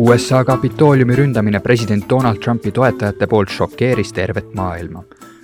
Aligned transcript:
USA 0.00 0.44
Kapitooliumi 0.44 1.16
ründamine 1.16 1.60
president 1.60 2.04
Donald 2.10 2.36
Trumpi 2.36 2.72
toetajate 2.72 3.26
poolt 3.26 3.48
šokeeris 3.52 4.12
tervet 4.16 4.54
maailma, 4.54 5.02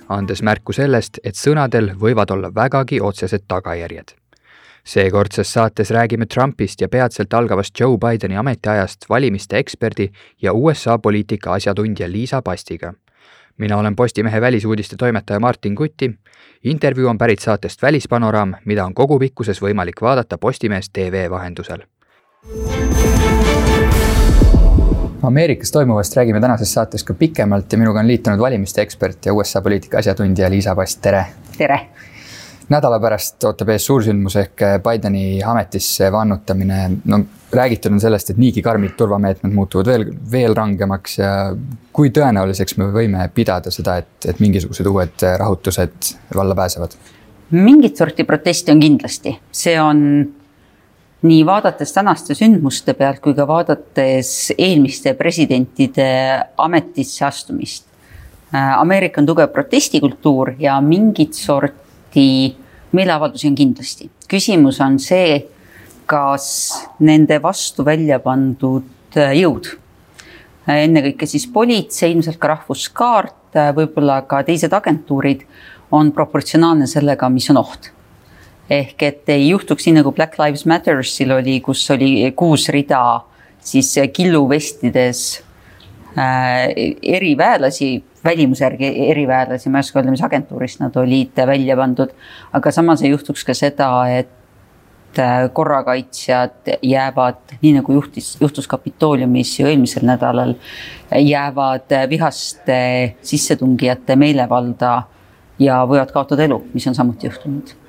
andes 0.09 0.41
märku 0.41 0.73
sellest, 0.73 1.19
et 1.23 1.37
sõnadel 1.37 1.91
võivad 2.01 2.31
olla 2.33 2.49
vägagi 2.55 2.97
otsesed 3.01 3.45
tagajärjed. 3.47 4.15
seekordses 4.83 5.53
saates 5.53 5.91
räägime 5.91 6.25
Trumpist 6.25 6.81
ja 6.81 6.89
peatselt 6.89 7.33
algavast 7.33 7.79
Joe 7.79 7.97
Bideni 7.97 8.37
ametiajast 8.37 9.05
valimiste 9.09 9.57
eksperdi 9.57 10.11
ja 10.41 10.53
USA 10.53 10.97
poliitika 10.97 11.53
asjatundja 11.53 12.11
Liisa 12.11 12.41
Pastiga. 12.41 12.93
mina 13.57 13.77
olen 13.77 13.95
Postimehe 13.95 14.41
välisuudiste 14.41 14.95
toimetaja 14.95 15.39
Martin 15.39 15.75
Kutti. 15.75 16.19
intervjuu 16.63 17.09
on 17.09 17.17
pärit 17.17 17.39
saatest 17.39 17.81
Välispanoraam, 17.81 18.53
mida 18.65 18.85
on 18.85 18.93
kogupikkuses 18.93 19.61
võimalik 19.61 20.01
vaadata 20.01 20.37
Postimehes 20.37 20.89
tv 20.89 21.29
vahendusel 21.29 21.79
Ameerikas 25.27 25.71
toimuvast 25.71 26.15
räägime 26.15 26.39
tänases 26.41 26.73
saates 26.73 27.03
ka 27.03 27.13
pikemalt 27.13 27.71
ja 27.71 27.77
minuga 27.77 27.99
on 27.99 28.07
liitunud 28.07 28.39
valimiste 28.39 28.81
ekspert 28.81 29.25
ja 29.25 29.33
USA 29.33 29.61
poliitika 29.61 29.97
asjatundja 29.97 30.49
Liisa 30.49 30.75
Past, 30.75 31.01
tere. 31.01 31.25
tere. 31.57 31.79
nädala 32.69 32.99
pärast 32.99 33.43
ootab 33.43 33.73
ees 33.73 33.85
suursündmus 33.89 34.37
ehk 34.39 34.63
Bideni 34.85 35.41
ametisse 35.43 36.11
vannutamine. 36.11 36.91
no 37.05 37.19
räägitud 37.51 37.91
on 37.91 37.99
sellest, 37.99 38.29
et 38.29 38.37
niigi 38.37 38.61
karmid 38.61 38.95
turvameetmed 38.95 39.51
muutuvad 39.51 39.91
veel, 39.91 40.07
veel 40.31 40.55
rangemaks 40.55 41.19
ja 41.19 41.33
kui 41.91 42.09
tõenäoliseks 42.09 42.77
me 42.77 42.87
võime 42.95 43.27
pidada 43.33 43.71
seda, 43.71 43.97
et, 43.97 44.31
et 44.31 44.39
mingisugused 44.39 44.87
uued 44.87 45.27
rahutused 45.43 46.13
valla 46.35 46.55
pääsevad? 46.55 46.95
mingit 47.51 47.97
sorti 47.97 48.23
protesti 48.23 48.71
on 48.71 48.79
kindlasti, 48.79 49.39
see 49.51 49.75
on 49.81 50.03
nii 51.21 51.45
vaadates 51.45 51.93
tänaste 51.93 52.35
sündmuste 52.37 52.93
pealt 52.93 53.19
kui 53.23 53.33
ka 53.33 53.47
vaadates 53.49 54.51
eelmiste 54.57 55.15
presidentide 55.17 56.09
ametisse 56.57 57.25
astumist. 57.25 57.87
Äh, 58.53 58.77
Ameerika 58.79 59.21
on 59.21 59.27
tugev 59.27 59.49
protestikultuur 59.53 60.53
ja 60.59 60.77
mingit 60.81 61.33
sorti 61.33 62.55
meeleavaldusi 62.91 63.47
on 63.47 63.55
kindlasti. 63.55 64.11
küsimus 64.27 64.81
on 64.81 64.99
see, 64.99 65.47
kas 66.05 66.85
nende 66.99 67.41
vastu 67.41 67.85
välja 67.85 68.19
pandud 68.19 69.17
äh, 69.17 69.33
jõud, 69.41 69.73
äh, 70.69 70.83
ennekõike 70.85 71.25
siis 71.25 71.47
politsei, 71.47 72.13
ilmselt 72.13 72.37
ka 72.37 72.53
rahvuskaart, 72.53 73.35
võib-olla 73.73 74.21
ka 74.29 74.43
teised 74.45 74.73
agentuurid, 74.73 75.47
on 75.91 76.11
proportsionaalne 76.11 76.85
sellega, 76.87 77.29
mis 77.29 77.49
on 77.49 77.63
oht 77.63 77.96
ehk 78.69 79.03
et 79.03 79.29
ei 79.31 79.49
juhtuks 79.49 79.87
nii 79.87 79.99
nagu 80.01 80.11
Black 80.11 80.37
Lives 80.39 80.65
Mattersil 80.67 81.31
oli, 81.31 81.59
kus 81.63 81.85
oli 81.93 82.31
kuus 82.35 82.67
rida 82.73 83.01
siis 83.67 83.95
killuvestides 84.13 85.21
äh, 86.17 86.67
eriväelasi, 87.03 88.03
välimuse 88.23 88.65
järgi 88.65 88.91
eriväelasi, 89.11 89.69
ma 89.69 89.79
ei 89.79 89.87
oska 89.87 90.01
öelda, 90.01 90.15
mis 90.15 90.23
agentuurist 90.23 90.83
nad 90.83 90.95
olid 90.99 91.45
välja 91.47 91.77
pandud. 91.79 92.11
aga 92.53 92.71
samas 92.71 93.03
ei 93.03 93.11
juhtuks 93.11 93.45
ka 93.47 93.55
seda, 93.55 93.89
et 94.11 95.19
äh, 95.19 95.47
korrakaitsjad 95.53 96.75
jäävad, 96.83 97.57
nii 97.61 97.73
nagu 97.79 97.99
juhtis, 97.99 98.35
juhtus 98.41 98.67
Kapitooliumis 98.67 99.59
ju 99.59 99.67
eelmisel 99.67 100.07
nädalal, 100.07 100.55
jäävad 101.15 101.99
vihaste 102.09 102.79
sissetungijate 103.23 104.15
meelevalda 104.15 105.01
ja 105.59 105.81
võivad 105.87 106.11
kaotada 106.11 106.47
elu, 106.47 106.65
mis 106.73 106.87
on 106.87 106.95
samuti 106.95 107.31
juhtunud 107.31 107.86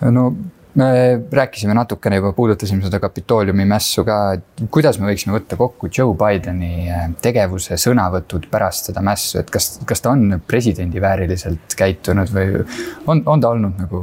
no 0.00 0.30
me 0.78 1.20
rääkisime 1.32 1.74
natukene 1.74 2.16
juba, 2.16 2.32
puudutasime 2.32 2.84
seda 2.84 3.00
Kapitooliumi 3.02 3.64
mässu 3.68 4.04
ka, 4.06 4.18
et 4.38 4.62
kuidas 4.70 4.98
me 5.00 5.08
võiksime 5.10 5.34
võtta 5.34 5.58
kokku 5.58 5.90
Joe 5.90 6.14
Bideni 6.18 6.88
äh, 6.92 7.08
tegevuse, 7.22 7.78
sõnavõtud 7.80 8.46
pärast 8.52 8.90
seda 8.90 9.02
mässu, 9.04 9.40
et 9.42 9.50
kas, 9.50 9.78
kas 9.88 10.04
ta 10.04 10.12
on 10.14 10.40
presidendi 10.46 11.02
vääriliselt 11.02 11.74
käitunud 11.78 12.30
või 12.34 12.62
on, 13.06 13.22
on 13.26 13.42
ta 13.42 13.52
olnud 13.54 13.80
nagu 13.80 14.02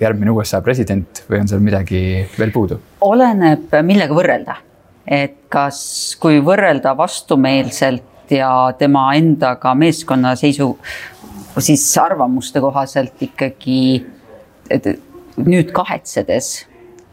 järgmine 0.00 0.32
USA 0.32 0.60
president 0.64 1.24
või 1.30 1.42
on 1.42 1.48
seal 1.50 1.64
midagi 1.64 2.02
veel 2.38 2.52
puudu? 2.52 2.80
oleneb, 3.04 3.72
millega 3.86 4.16
võrrelda, 4.16 4.58
et 5.06 5.44
kas, 5.52 5.78
kui 6.20 6.40
võrrelda 6.44 6.94
vastumeelselt 6.98 8.32
ja 8.32 8.50
tema 8.78 9.10
endaga 9.16 9.74
meeskonna 9.76 10.32
seisu, 10.40 10.72
siis 11.58 11.84
arvamuste 12.00 12.60
kohaselt 12.64 13.20
ikkagi, 13.28 13.82
et 14.72 14.88
nüüd 15.42 15.72
kahetsedes 15.74 16.50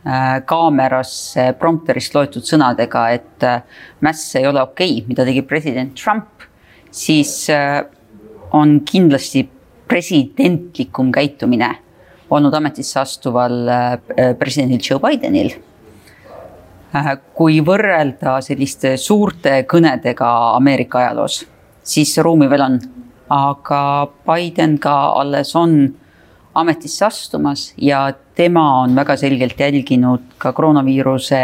äh, 0.05 0.41
kaamerasse 0.47 1.51
prompterist 1.59 2.15
loetud 2.15 2.45
sõnadega, 2.45 3.05
et 3.15 3.45
äh, 3.47 3.63
mäss 4.05 4.35
ei 4.39 4.47
ole 4.49 4.61
okei 4.63 4.99
okay,, 4.99 5.07
mida 5.09 5.25
tegi 5.27 5.43
president 5.47 5.95
Trump, 5.97 6.45
siis 6.91 7.49
äh, 7.49 7.81
on 8.57 8.81
kindlasti 8.85 9.45
presidentlikum 9.91 11.11
käitumine 11.11 11.73
olnud 12.31 12.53
ametisse 12.55 12.95
astuval 13.01 13.67
presidendil 14.39 14.79
Joe 14.79 15.01
Bidenil. 15.03 15.49
kui 17.35 17.57
võrrelda 17.63 18.37
selliste 18.43 18.93
suurte 18.97 19.65
kõnedega 19.67 20.29
Ameerika 20.55 21.01
ajaloos, 21.01 21.41
siis 21.83 22.15
ruumi 22.23 22.47
veel 22.51 22.63
on, 22.63 22.77
aga 23.35 23.81
Biden 24.27 24.77
ka 24.79 24.95
alles 25.19 25.51
on 25.59 25.75
ametisse 26.53 27.05
astumas 27.05 27.73
ja 27.77 28.13
tema 28.35 28.81
on 28.81 28.95
väga 28.95 29.15
selgelt 29.17 29.59
jälginud 29.59 30.21
ka 30.37 30.51
koroonaviiruse 30.53 31.41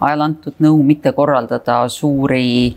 ajal 0.00 0.24
antud 0.24 0.56
nõu 0.64 0.82
mitte 0.86 1.12
korraldada 1.12 1.82
suuri 1.88 2.76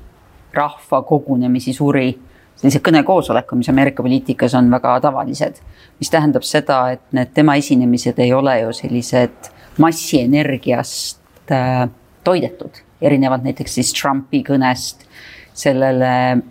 rahvakogunemisi, 0.54 1.74
suuri 1.74 2.12
selliseid 2.56 2.84
kõnekoosolekud, 2.86 3.60
mis 3.60 3.70
Ameerika 3.72 4.04
poliitikas 4.04 4.54
on 4.60 4.70
väga 4.72 5.00
tavalised. 5.08 5.62
mis 6.00 6.10
tähendab 6.10 6.44
seda, 6.44 6.92
et 6.92 7.02
need 7.12 7.32
tema 7.34 7.56
esinemised 7.56 8.20
ei 8.20 8.34
ole 8.34 8.60
ju 8.60 8.74
sellised 8.74 9.52
massienergiast 9.80 11.52
äh, 11.52 11.88
toidetud, 12.24 12.82
erinevalt 13.02 13.44
näiteks 13.44 13.80
siis 13.80 13.94
Trumpi 13.94 14.44
kõnest 14.44 15.08
sellele, 15.54 16.42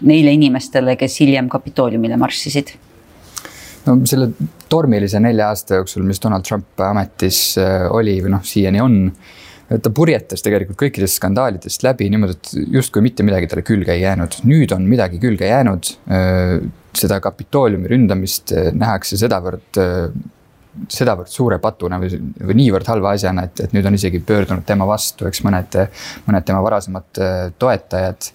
neile 0.00 0.32
inimestele, 0.32 0.96
kes 0.96 1.20
hiljem 1.20 1.48
Kapitooliumile 1.48 2.16
marssisid 2.16 2.74
no 3.86 3.96
selle 4.08 4.30
tormilise 4.70 5.20
nelja 5.22 5.50
aasta 5.50 5.80
jooksul, 5.80 6.04
mis 6.06 6.20
Donald 6.22 6.46
Trump 6.46 6.80
ametis 6.84 7.42
äh, 7.60 7.86
oli 7.92 8.18
või 8.24 8.34
noh, 8.36 8.42
siiani 8.46 8.82
on. 8.82 8.98
ta 9.70 9.92
purjetas 9.94 10.42
tegelikult 10.42 10.80
kõikidest 10.80 11.20
skandaalidest 11.20 11.84
läbi 11.86 12.08
niimoodi, 12.10 12.34
et 12.34 12.74
justkui 12.74 13.04
mitte 13.06 13.22
midagi 13.22 13.46
talle 13.46 13.62
külge 13.62 13.94
ei 13.94 14.02
jäänud. 14.02 14.40
nüüd 14.50 14.74
on 14.74 14.86
midagi 14.90 15.20
külge 15.22 15.46
jäänud. 15.46 15.94
Äh, 16.10 16.58
seda 16.96 17.20
Kapitooliumi 17.22 17.90
ründamist 17.90 18.52
äh, 18.52 18.72
nähakse 18.74 19.18
sedavõrd 19.20 19.82
sedavõrd 20.90 21.26
suure 21.26 21.58
patuna 21.58 21.98
või, 21.98 22.14
või 22.46 22.54
niivõrd 22.60 22.86
halva 22.86 23.16
asjana, 23.16 23.42
et, 23.48 23.58
et 23.64 23.72
nüüd 23.74 23.86
on 23.86 23.96
isegi 23.96 24.20
pöördunud 24.22 24.62
tema 24.66 24.86
vastu, 24.86 25.26
eks 25.26 25.42
mõned, 25.42 25.74
mõned 26.28 26.46
tema 26.46 26.60
varasemad 26.62 27.18
toetajad 27.58 28.28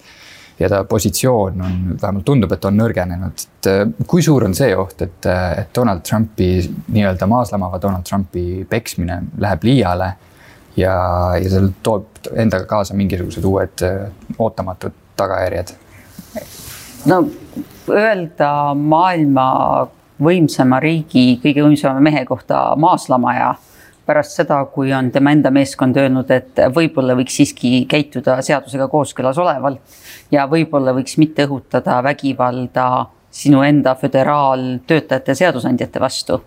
ja 0.58 0.68
ta 0.68 0.84
positsioon 0.84 1.62
on, 1.62 1.96
vähemalt 2.02 2.24
tundub, 2.24 2.52
et 2.52 2.64
on 2.64 2.78
nõrgenenud. 2.78 3.44
et 3.44 3.70
äh, 3.70 3.82
kui 4.06 4.22
suur 4.22 4.44
on 4.44 4.54
see 4.54 4.76
oht, 4.76 5.02
et, 5.02 5.26
äh, 5.26 5.58
et 5.60 5.74
Donald 5.74 6.04
Trumpi 6.08 6.50
nii-öelda 6.92 7.26
maaslamava 7.26 7.80
Donald 7.82 8.06
Trumpi 8.08 8.64
peksmine 8.68 9.22
läheb 9.38 9.64
liiale 9.68 10.12
ja, 10.76 10.94
ja 11.42 11.50
see 11.50 11.72
toob 11.82 12.30
endaga 12.34 12.64
kaasa 12.70 12.94
mingisugused 12.94 13.44
uued 13.44 13.84
äh, 13.84 14.08
ootamatud 14.38 14.96
tagajärjed? 15.16 15.74
no 17.06 17.22
öelda 17.92 18.50
maailma 18.74 19.46
võimsama 20.22 20.80
riigi 20.80 21.36
kõige 21.42 21.64
võimsama 21.64 22.00
mehe 22.00 22.24
kohta 22.24 22.70
maaslamaja 22.80 23.54
pärast 24.06 24.38
seda, 24.38 24.60
kui 24.70 24.92
on 24.94 25.10
tema 25.10 25.32
enda 25.34 25.50
meeskond 25.50 25.96
öelnud, 25.98 26.30
et 26.30 26.62
võib-olla 26.74 27.16
võiks 27.18 27.36
siiski 27.40 27.80
käituda 27.90 28.38
seadusega 28.44 28.86
kooskõlas 28.88 29.38
olevalt 29.42 29.98
ja 30.30 30.46
võib-olla 30.50 30.94
võiks 30.96 31.18
mitte 31.18 31.46
õhutada 31.48 31.98
vägivalda 32.06 32.86
sinu 33.36 33.62
enda 33.66 33.94
föderaaltöötajate 33.94 35.34
seadusandjate 35.34 36.00
vastu. 36.00 36.40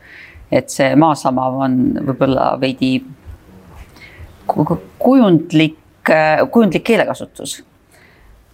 et 0.51 0.69
see 0.69 0.95
maasamav 0.95 1.59
on 1.61 1.73
võib-olla 2.07 2.55
veidi 2.61 3.03
kujundlik, 4.99 5.77
kujundlik 6.51 6.83
keelekasutus. 6.83 7.63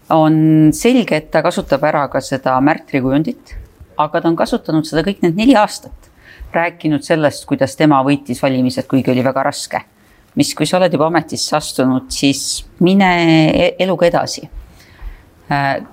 on 0.10 0.70
selge, 0.72 1.16
et 1.16 1.32
ta 1.32 1.42
kasutab 1.42 1.84
ära 1.84 2.08
ka 2.08 2.22
seda 2.22 2.60
märtrikujundit, 2.62 3.56
aga 3.98 4.22
ta 4.22 4.28
on 4.28 4.36
kasutanud 4.36 4.86
seda 4.86 5.02
kõik 5.08 5.24
need 5.24 5.40
neli 5.40 5.56
aastat. 5.56 6.12
Rääkinud 6.54 7.04
sellest, 7.04 7.46
kuidas 7.46 7.76
tema 7.76 8.02
võitis 8.04 8.42
valimised, 8.44 8.88
kuigi 8.88 9.12
oli 9.12 9.24
väga 9.24 9.44
raske. 9.44 9.82
mis, 10.36 10.52
kui 10.56 10.66
sa 10.68 10.78
oled 10.78 10.94
juba 10.94 11.08
ametisse 11.08 11.56
astunud, 11.56 12.12
siis 12.12 12.66
mine 12.80 13.10
e-, 13.56 13.76
eluga 13.80 14.08
edasi 14.08 14.50
Äh, 15.52 15.84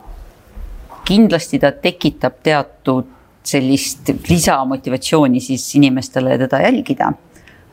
kindlasti 1.05 1.59
ta 1.59 1.73
tekitab 1.73 2.39
teatud 2.43 3.09
sellist 3.45 4.09
lisamotivatsiooni 4.29 5.41
siis 5.41 5.75
inimestele 5.75 6.39
teda 6.39 6.63
jälgida. 6.63 7.13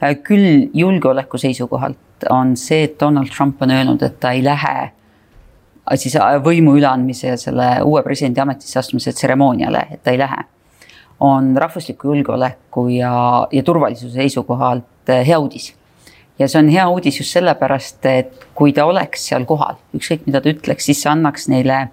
Äh, 0.03 0.15
küll 0.23 0.67
julgeoleku 0.73 1.37
seisukohalt 1.37 2.27
on 2.29 2.57
see, 2.57 2.83
et 2.83 2.99
Donald 2.99 3.31
Trump 3.37 3.61
on 3.61 3.71
öelnud, 3.71 4.03
et 4.03 4.19
ta 4.19 4.31
ei 4.35 4.43
lähe 4.43 4.91
siis 5.95 6.17
võimu 6.43 6.75
üleandmise 6.77 7.31
ja 7.31 7.37
selle 7.39 7.69
uue 7.81 8.03
presidendi 8.03 8.41
ametisse 8.43 8.79
astumise 8.79 9.13
tseremooniale, 9.15 9.85
et 9.95 10.03
ta 10.03 10.11
ei 10.11 10.19
lähe, 10.19 10.43
on 11.19 11.57
rahvusliku 11.57 12.13
julgeoleku 12.13 12.87
ja, 12.93 13.47
ja 13.51 13.63
turvalisuse 13.63 14.13
seisukohalt 14.13 15.11
hea 15.25 15.39
uudis. 15.39 15.73
Ja 16.39 16.47
see 16.47 16.61
on 16.61 16.69
hea 16.71 16.85
uudis 16.87 17.19
just 17.19 17.35
sellepärast, 17.35 18.05
et 18.07 18.45
kui 18.55 18.71
ta 18.73 18.85
oleks 18.87 19.25
seal 19.27 19.43
kohal, 19.45 19.75
ükskõik 19.95 20.23
mida 20.29 20.39
ta 20.39 20.51
ütleks, 20.53 20.87
siis 20.87 21.01
see 21.03 21.11
annaks 21.11 21.49
neile 21.51 21.89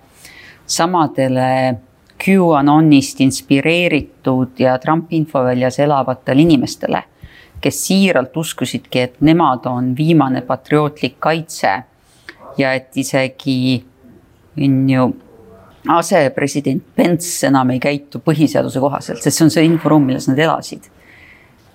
samadele 0.70 1.49
QAnonist 2.23 3.20
inspireeritud 3.20 4.62
ja 4.62 4.78
Trumpi 4.78 5.19
infoväljas 5.19 5.81
elavatele 5.82 6.46
inimestele, 6.46 7.02
kes 7.61 7.82
siiralt 7.88 8.37
uskusidki, 8.37 9.02
et 9.02 9.20
nemad 9.20 9.67
on 9.67 9.90
viimane 9.99 10.44
patriootlik 10.46 11.19
kaitse 11.19 11.75
ja 12.58 12.73
et 12.73 12.96
isegi 12.96 13.84
on 14.62 14.90
ju 14.90 15.11
asepresident 15.93 16.83
Pence 16.97 17.47
enam 17.47 17.71
ei 17.75 17.81
käitu 17.83 18.21
põhiseaduse 18.25 18.81
kohaselt, 18.81 19.23
sest 19.23 19.38
see 19.38 19.47
on 19.47 19.53
see 19.55 19.67
inforuum, 19.69 20.06
milles 20.09 20.29
nad 20.31 20.38
elasid. 20.38 20.91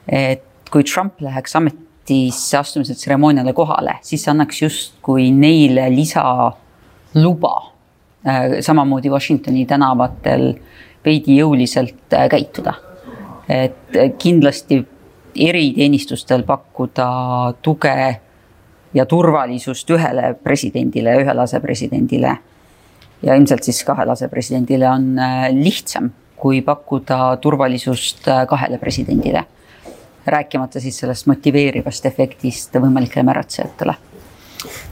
et 0.07 0.43
kui 0.71 0.83
Trump 0.83 1.21
läheks 1.21 1.55
amet 1.55 1.77
ametisse 2.01 2.57
astumise 2.57 2.93
tseremooniale 2.95 3.53
kohale, 3.53 3.99
siis 4.01 4.23
see 4.23 4.31
annaks 4.31 4.61
justkui 4.61 5.31
neile 5.31 5.89
lisaluba 5.89 7.53
äh, 8.27 8.59
samamoodi 8.59 9.09
Washingtoni 9.09 9.65
tänavatel 9.65 10.55
veidi 11.05 11.37
jõuliselt 11.37 12.13
äh, 12.13 12.29
käituda. 12.29 12.73
et 13.49 14.17
kindlasti 14.17 14.77
eriteenistustel 15.35 16.43
pakkuda 16.43 17.53
tuge 17.61 18.19
ja 18.93 19.05
turvalisust 19.05 19.89
ühele 19.89 20.33
presidendile 20.43 21.09
ja 21.09 21.19
ühele 21.19 21.41
asepresidendile 21.41 22.37
ja 23.23 23.35
ilmselt 23.35 23.63
siis 23.63 23.83
kahele 23.87 24.11
asepresidendile 24.11 24.89
on 24.89 25.13
äh, 25.19 25.47
lihtsam 25.55 26.11
kui 26.41 26.61
pakkuda 26.65 27.37
turvalisust 27.41 28.25
kahele 28.49 28.77
presidendile 28.81 29.43
rääkimata 30.25 30.79
siis 30.79 30.97
sellest 31.01 31.27
motiveerivast 31.29 32.05
efektist 32.05 32.75
võimalikele 32.81 33.25
märatsejatele 33.25 33.97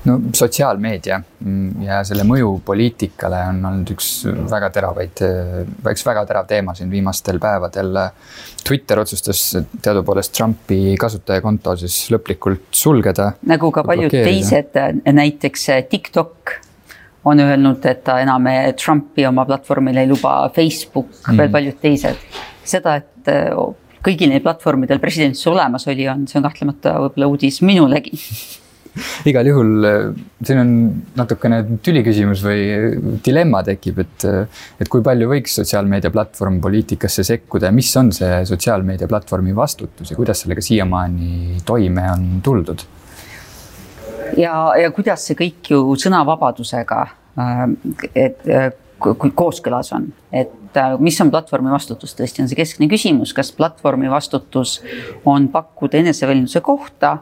no 0.06 0.18
sotsiaalmeedia 0.36 1.20
ja 1.84 2.00
selle 2.08 2.24
mõju 2.28 2.54
poliitikale 2.66 3.42
on 3.52 3.60
olnud 3.70 3.92
üks 3.94 4.10
väga 4.50 4.70
teravaid, 4.74 5.22
üks 5.92 6.06
väga 6.08 6.24
terav 6.30 6.48
teema 6.50 6.76
siin 6.78 6.90
viimastel 6.92 7.40
päevadel. 7.42 8.00
Twitter 8.66 9.02
otsustas 9.04 9.44
teadupoolest 9.82 10.34
Trumpi 10.36 10.96
kasutajakonto 11.00 11.76
siis 11.84 12.00
lõplikult 12.14 12.72
sulgeda. 12.72 13.34
nagu 13.50 13.72
ka 13.76 13.84
paljud 13.88 14.14
teised, 14.14 14.80
näiteks 15.06 15.70
TikTok 15.90 16.58
on 17.28 17.40
öelnud, 17.44 17.84
et 17.86 18.04
ta 18.04 18.20
enam 18.24 18.48
Trumpi 18.80 19.26
oma 19.28 19.46
platvormil 19.46 19.98
ei 19.98 20.08
luba, 20.08 20.38
Facebook 20.56 21.12
mm., 21.28 21.42
veel 21.42 21.52
paljud 21.52 21.82
teised. 21.82 22.24
seda, 22.70 22.96
et 23.02 23.34
kõigil 24.06 24.32
neil 24.32 24.44
platvormidel 24.46 25.02
presidendis 25.02 25.44
olemas 25.50 25.88
oli, 25.92 26.08
on, 26.12 26.26
see 26.30 26.40
on 26.40 26.48
kahtlemata 26.48 26.96
võib-olla 27.04 27.30
uudis 27.34 27.60
minulegi 27.66 28.16
igal 29.30 29.48
juhul 29.48 29.88
äh, 29.88 29.98
siin 30.46 30.62
on 30.62 30.72
natukene 31.18 31.62
tüliküsimus 31.86 32.44
või 32.46 33.18
dilemma 33.26 33.62
tekib, 33.68 34.02
et, 34.04 34.28
et 34.82 34.92
kui 34.92 35.04
palju 35.06 35.30
võiks 35.32 35.60
sotsiaalmeedia 35.60 36.12
platvorm 36.14 36.60
poliitikasse 36.64 37.26
sekkuda 37.28 37.70
ja 37.70 37.76
mis 37.76 37.92
on 38.00 38.14
see 38.16 38.42
sotsiaalmeedia 38.50 39.10
platvormi 39.12 39.56
vastutus 39.56 40.12
ja 40.12 40.20
kuidas 40.20 40.46
sellega 40.46 40.64
siiamaani 40.66 41.60
toime 41.68 42.08
on 42.14 42.32
tuldud? 42.46 42.86
Ja, 44.40 44.54
ja 44.80 44.92
kuidas 44.96 45.28
see 45.28 45.38
kõik 45.40 45.74
ju 45.74 45.82
sõnavabadusega, 46.00 47.02
äh, 47.44 47.66
et 48.16 48.48
kui 49.00 49.32
kooskõlas 49.36 49.92
on, 49.96 50.08
et 50.32 50.78
äh, 50.78 50.96
mis 51.02 51.18
on 51.24 51.32
platvormi 51.32 51.72
vastutus, 51.72 52.14
tõesti 52.18 52.44
on 52.44 52.50
see 52.52 52.60
keskne 52.60 52.90
küsimus, 52.92 53.34
kas 53.36 53.52
platvormi 53.56 54.10
vastutus 54.12 54.80
on 55.28 55.48
pakkuda 55.54 56.02
eneseväljenduse 56.02 56.62
kohta 56.66 57.18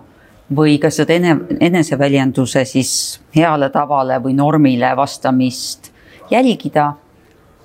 või 0.58 0.78
kas 0.82 1.00
seda 1.02 1.18
ene, 1.18 1.36
eneseväljenduse 1.60 2.64
siis 2.68 2.94
heale 3.36 3.70
tavale 3.74 4.20
või 4.24 4.36
normile 4.38 4.94
vastamist 4.98 5.92
jälgida 6.32 6.94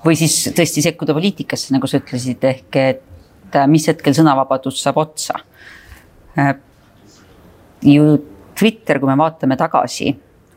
või 0.04 0.18
siis 0.18 0.36
tõesti 0.56 0.84
sekkuda 0.84 1.14
poliitikasse, 1.16 1.72
nagu 1.74 1.88
sa 1.88 2.02
ütlesid, 2.02 2.44
ehk 2.44 2.80
et 2.82 3.56
äh, 3.56 3.70
mis 3.70 3.88
hetkel 3.88 4.16
sõnavabadus 4.16 4.82
saab 4.82 5.00
otsa. 5.06 5.40
Äh, 6.38 6.54
ju 7.86 8.18
Twitter, 8.58 9.00
kui 9.00 9.10
me 9.10 9.16
vaatame 9.18 9.56
tagasi 9.56 10.12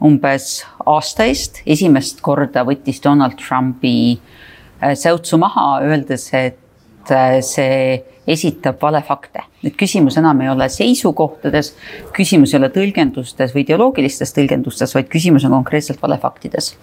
umbes 0.05 0.59
aasta 0.85 1.27
eest 1.29 1.61
esimest 1.65 2.21
korda 2.25 2.65
võttis 2.67 3.01
Donald 3.03 3.37
Trumpi 3.39 4.15
äh, 4.15 4.93
säutsu 4.99 5.39
maha, 5.41 5.79
öeldes, 5.85 6.27
et 6.35 7.11
äh, 7.11 7.39
see 7.45 8.03
esitab 8.27 8.81
valefakte. 8.81 9.43
et 9.63 9.75
küsimus 9.77 10.17
enam 10.17 10.41
ei 10.41 10.49
ole 10.49 10.67
seisukohtades, 10.69 11.73
küsimus 12.13 12.53
ei 12.53 12.59
ole 12.59 12.69
tõlgendustes 12.73 13.53
või 13.53 13.63
ideoloogilistes 13.65 14.33
tõlgendustes, 14.33 14.93
vaid 14.95 15.09
küsimus 15.09 15.45
on 15.45 15.55
konkreetselt 15.57 16.01
valefaktides. 16.01 16.75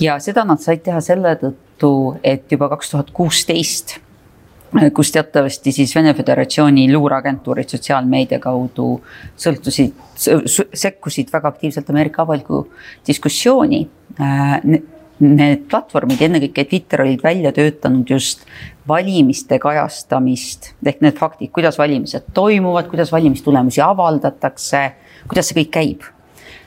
ja 0.00 0.18
seda 0.20 0.44
nad 0.44 0.60
said 0.60 0.84
teha 0.84 1.00
selle 1.00 1.36
tõttu, 1.40 2.18
et 2.22 2.50
juba 2.52 2.68
kaks 2.68 2.90
tuhat 2.94 3.10
kuusteist 3.10 3.98
kus 4.94 5.12
teatavasti 5.12 5.72
siis 5.72 5.94
Vene 5.94 6.14
Föderatsiooni 6.14 6.86
luureagentuurid 6.92 7.70
sotsiaalmeedia 7.70 8.40
kaudu 8.42 8.88
sõltusid, 9.38 9.94
sekkusid 10.16 11.30
väga 11.32 11.52
aktiivselt 11.52 11.90
Ameerika 11.90 12.24
avalikku 12.24 12.64
diskussiooni. 13.06 13.84
Äh, 14.20 14.58
need 15.24 15.68
platvormid, 15.70 16.18
ennekõike 16.26 16.64
Twitter 16.66 17.04
olid 17.04 17.22
välja 17.22 17.52
töötanud 17.54 18.08
just 18.10 18.42
valimiste 18.88 19.60
kajastamist 19.62 20.72
ehk 20.82 21.04
need 21.04 21.20
faktid, 21.20 21.52
kuidas 21.54 21.78
valimised 21.78 22.26
toimuvad, 22.34 22.88
kuidas 22.90 23.12
valimistulemusi 23.14 23.80
avaldatakse, 23.84 24.82
kuidas 25.30 25.48
see 25.50 25.60
kõik 25.62 25.72
käib. 25.78 26.10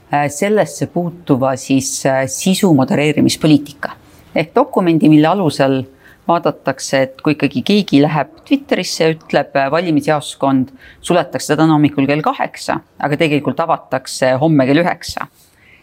Äh, 0.08 0.30
sellesse 0.32 0.88
puutuva 0.94 1.58
siis 1.60 1.92
äh, 2.08 2.24
sisu 2.32 2.72
modereerimispoliitika 2.74 3.98
ehk 4.38 4.56
dokumendi, 4.56 5.10
mille 5.12 5.28
alusel 5.28 5.82
vaadatakse, 6.28 7.02
et 7.02 7.22
kui 7.24 7.36
ikkagi 7.36 7.64
keegi 7.66 8.02
läheb 8.04 8.34
Twitterisse 8.48 9.04
ja 9.04 9.14
ütleb 9.16 9.56
äh, 9.56 9.72
valimisjaoskond 9.72 10.72
suletakse 11.02 11.56
täna 11.56 11.76
hommikul 11.76 12.08
kell 12.10 12.24
kaheksa, 12.26 12.80
aga 13.00 13.20
tegelikult 13.20 13.60
avatakse 13.64 14.34
homme 14.42 14.68
kell 14.70 14.84
üheksa. 14.84 15.28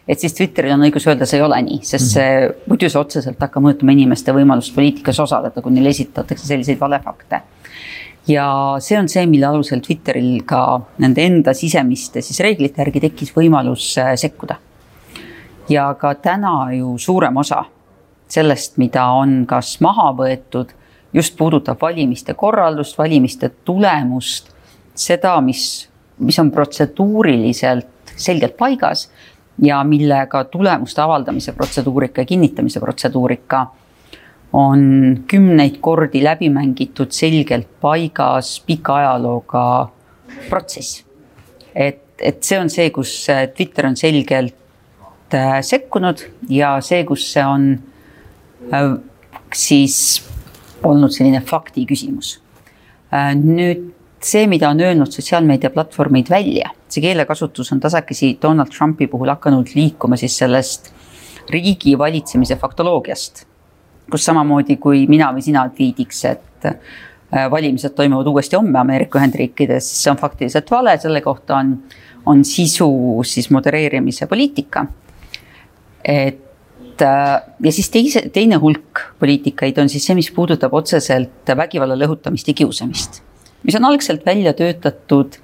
et 0.09 0.21
siis 0.21 0.35
Twitteril 0.37 0.75
on 0.75 0.85
õigus 0.85 1.07
öelda, 1.09 1.27
see 1.27 1.39
ei 1.41 1.47
ole 1.47 1.63
nii, 1.65 1.81
sest 1.83 2.13
see 2.13 2.31
mhm. 2.31 2.69
muidu 2.69 2.91
see 2.93 3.01
otseselt 3.01 3.41
hakkab 3.41 3.65
mõjutama 3.65 3.97
inimeste 3.97 4.35
võimalust 4.37 4.75
poliitikas 4.77 5.21
osaleda, 5.25 5.63
kui 5.65 5.73
neile 5.73 5.95
esitatakse 5.95 6.47
selliseid 6.47 6.81
valefakte 6.81 7.41
ja 8.29 8.47
see 8.81 8.99
on 8.99 9.09
see, 9.09 9.27
mille 9.29 9.47
alusel 9.49 9.83
Twitteril 9.85 10.45
ka 10.49 10.61
nende 11.03 11.25
enda 11.25 11.55
sisemiste 11.57 12.23
siis 12.25 12.41
reeglite 12.45 12.85
järgi 12.85 13.03
tekkis 13.09 13.35
võimalus 13.37 13.95
äh, 14.01 14.15
sekkuda. 14.21 14.57
ja 15.69 15.95
ka 16.01 16.15
täna 16.15 16.73
ju 16.77 16.99
suurem 16.99 17.37
osa 17.37 17.65
sellest, 18.35 18.79
mida 18.83 19.07
on 19.15 19.43
kas 19.49 19.77
maha 19.85 20.11
võetud, 20.19 20.73
just 21.15 21.37
puudutab 21.39 21.81
valimiste 21.83 22.35
korraldust, 22.35 22.99
valimiste 22.99 23.51
tulemust, 23.65 24.51
seda, 24.95 25.37
mis, 25.45 25.87
mis 26.19 26.39
on 26.43 26.51
protseduuriliselt 26.55 28.15
selgelt 28.17 28.57
paigas 28.59 29.09
ja 29.63 29.81
millega 29.87 30.45
tulemuste 30.51 31.03
avaldamise 31.03 31.55
protseduurika 31.55 32.23
ja 32.23 32.27
kinnitamise 32.27 32.83
protseduurika 32.83 33.67
on 34.55 35.25
kümneid 35.27 35.81
kordi 35.83 36.23
läbi 36.25 36.49
mängitud, 36.51 37.11
selgelt 37.11 37.67
paigas, 37.81 38.61
pika 38.67 39.01
ajalooga 39.01 39.65
protsess. 40.49 41.05
et, 41.75 42.03
et 42.19 42.43
see 42.43 42.59
on 42.59 42.71
see, 42.71 42.91
kus 42.95 43.27
Twitter 43.57 43.89
on 43.89 43.97
selgelt 43.99 45.35
äh, 45.35 45.59
sekkunud 45.63 46.23
ja 46.49 46.77
see, 46.81 47.03
kus 47.05 47.27
see 47.33 47.43
on 47.43 47.67
siis 49.55 50.23
olnud 50.85 51.13
selline 51.15 51.41
fakti 51.47 51.87
küsimus. 51.89 52.39
Äh, 53.15 53.33
nüüd 53.39 53.91
see, 54.25 54.47
mida 54.49 54.71
on 54.73 54.81
öelnud 54.81 55.13
sotsiaalmeediaplatvormid 55.13 56.31
välja, 56.33 56.71
see 56.89 57.05
keelekasutus 57.05 57.73
on 57.75 57.81
tasakesi 57.81 58.35
Donald 58.43 58.73
Trumpi 58.73 59.07
puhul 59.11 59.33
hakanud 59.35 59.75
liikuma 59.77 60.17
siis 60.21 60.39
sellest 60.41 60.93
riigi 61.53 61.93
valitsemise 61.99 62.57
faktoloogiast, 62.57 63.45
kus 64.11 64.25
samamoodi 64.25 64.79
kui 64.81 65.05
mina 65.11 65.29
või 65.35 65.45
sina 65.45 65.67
tweetiks, 65.69 66.25
et 66.31 66.69
äh, 66.71 67.51
valimised 67.51 67.97
toimuvad 67.97 68.33
uuesti 68.33 68.57
homme 68.57 68.79
Ameerika 68.81 69.21
Ühendriikides, 69.21 69.91
see 70.01 70.13
on 70.13 70.21
faktiliselt 70.21 70.71
vale, 70.73 70.97
selle 71.03 71.21
kohta 71.25 71.61
on, 71.61 71.77
on 72.27 72.45
sisu 72.49 72.89
siis 73.29 73.51
modereerimise 73.53 74.27
poliitika. 74.31 74.87
et 76.05 76.44
et 76.95 77.03
äh, 77.03 77.43
ja 77.61 77.73
siis 77.73 77.91
teise, 77.91 78.23
teine 78.33 78.57
hulk 78.63 79.01
poliitikaid 79.19 79.79
on 79.83 79.89
siis 79.91 80.07
see, 80.07 80.15
mis 80.15 80.31
puudutab 80.35 80.75
otseselt 80.75 81.51
vägivallale 81.57 82.07
õhutamist 82.07 82.49
ja 82.49 82.55
kiusamist, 82.55 83.23
mis 83.67 83.75
on 83.79 83.89
algselt 83.89 84.27
välja 84.27 84.53
töötatud 84.55 85.41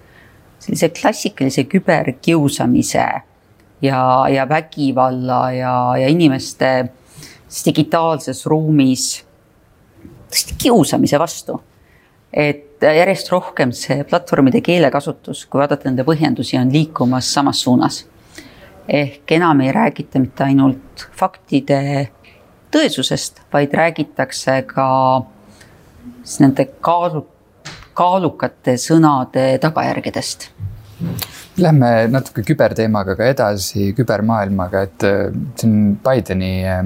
sellise 0.61 0.91
klassikalise 0.95 1.65
küberkiusamise 1.65 3.07
ja, 3.83 4.03
ja 4.31 4.49
vägivalla 4.49 5.41
ja, 5.57 5.75
ja 5.99 6.09
inimeste 6.09 6.71
digitaalses 7.67 8.47
ruumis 8.47 9.25
kiusamise 10.59 11.19
vastu. 11.19 11.61
et 12.33 12.79
järjest 12.83 13.33
rohkem 13.33 13.73
see 13.75 14.05
platvormide 14.07 14.61
keelekasutus, 14.63 15.43
kui 15.51 15.59
vaadata 15.59 15.89
nende 15.89 16.05
põhjendusi, 16.07 16.55
on 16.61 16.71
liikumas 16.73 17.27
samas 17.35 17.65
suunas. 17.65 18.05
Ehk 18.89 19.33
enam 19.37 19.61
ei 19.61 19.73
räägita 19.73 20.21
mitte 20.23 20.45
ainult 20.45 21.09
faktide 21.17 22.11
tõesusest, 22.71 23.43
vaid 23.53 23.75
räägitakse 23.75 24.63
ka 24.71 24.87
nende 26.41 26.67
kaalu, 26.81 27.25
kaalukate 27.95 28.77
sõnade 28.81 29.59
tagajärgedest. 29.63 30.51
Lähme 31.61 31.91
natuke 32.13 32.45
küberteemaga 32.47 33.17
ka 33.19 33.27
edasi, 33.33 33.91
kübermaailmaga, 33.97 34.85
et 34.87 35.05
äh, 35.09 35.33
on 35.65 35.77
Bideni 36.05 36.53
äh, 36.69 36.85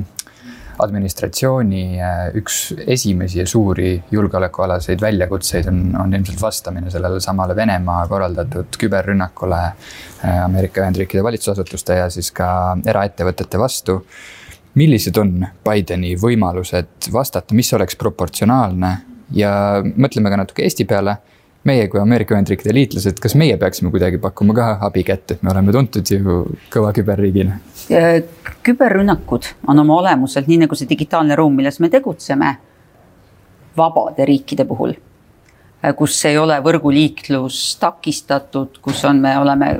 administratsiooni 0.78 1.82
äh, 2.00 2.20
üks 2.40 2.74
esimesi 2.86 3.40
ja 3.42 3.46
suuri 3.46 3.96
julgeolekualaseid 4.10 5.00
väljakutseid 5.00 5.68
on, 5.70 5.82
on 6.00 6.14
ilmselt 6.14 6.42
vastamine 6.42 6.90
sellele 6.90 7.20
samale 7.20 7.56
Venemaa 7.56 8.06
korraldatud 8.08 8.78
küberrünnakule 8.78 9.60
Ameerika 10.44 10.80
Ühendriikide 10.80 11.22
valitsusasutuste 11.24 11.98
ja 11.98 12.08
siis 12.10 12.30
ka 12.32 12.46
eraettevõtete 12.86 13.60
vastu 13.60 14.00
millised 14.78 15.18
on 15.20 15.36
Bideni 15.64 16.14
võimalused 16.18 17.10
vastata, 17.12 17.54
mis 17.54 17.70
oleks 17.76 17.96
proportsionaalne 17.98 18.90
ja 19.34 19.52
mõtleme 19.84 20.32
ka 20.32 20.40
natuke 20.42 20.66
Eesti 20.66 20.86
peale. 20.88 21.18
Meie 21.64 21.86
kui 21.88 22.00
Ameerika 22.00 22.34
Ühendriikide 22.36 22.74
liitlased, 22.76 23.18
kas 23.22 23.34
meie 23.40 23.56
peaksime 23.60 23.92
kuidagi 23.92 24.18
pakkuma 24.22 24.54
ka 24.56 24.68
abikätt, 24.86 25.36
et 25.36 25.42
me 25.42 25.52
oleme 25.52 25.72
tuntud 25.72 26.10
ju 26.10 26.42
kõva 26.72 26.92
küberriigina? 26.96 27.58
küberrünnakud 28.64 29.50
on 29.68 29.82
oma 29.82 29.98
olemuselt, 30.00 30.48
nii 30.48 30.62
nagu 30.64 30.76
see 30.78 30.88
digitaalne 30.88 31.36
ruum, 31.36 31.56
milles 31.56 31.80
me 31.84 31.90
tegutseme, 31.92 32.54
vabade 33.76 34.24
riikide 34.28 34.64
puhul, 34.68 34.94
kus 35.96 36.18
ei 36.28 36.38
ole 36.40 36.56
võrguliiklus 36.64 37.62
takistatud, 37.80 38.80
kus 38.84 39.04
on, 39.08 39.20
me 39.20 39.34
oleme, 39.38 39.70